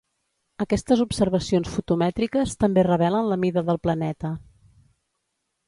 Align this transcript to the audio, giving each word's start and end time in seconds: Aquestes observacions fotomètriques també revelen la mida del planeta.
Aquestes 0.63 1.03
observacions 1.05 1.69
fotomètriques 1.73 2.57
també 2.63 2.85
revelen 2.89 3.31
la 3.35 3.39
mida 3.45 3.65
del 3.71 3.81
planeta. 3.87 4.35